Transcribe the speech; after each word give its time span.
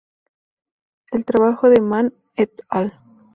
El 1.11 1.25
trabajo 1.25 1.69
de 1.69 1.79
Mann 1.79 2.15
"et 2.35 2.63
al. 2.69 2.99